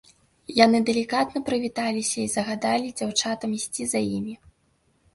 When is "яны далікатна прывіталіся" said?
0.59-2.17